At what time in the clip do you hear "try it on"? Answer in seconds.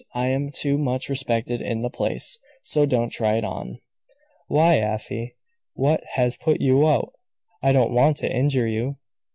3.11-3.77